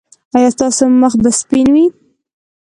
ایا 0.35 0.49
ستاسو 0.55 0.83
مخ 1.01 1.13
به 1.21 1.29
سپین 1.39 1.67
وي؟ 1.73 1.85